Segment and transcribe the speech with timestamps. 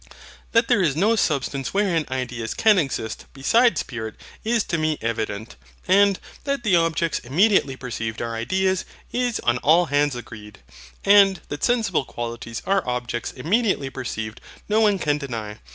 [0.53, 5.57] That there is no substance wherein ideas can exist beside spirit is to me evident.
[5.87, 10.57] And that the objects immediately perceived are ideas, is on all hands agreed.
[11.05, 15.59] And that sensible qualities are objects immediately perceived no one can deny.